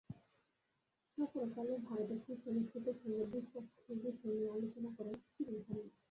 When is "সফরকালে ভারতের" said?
1.17-2.19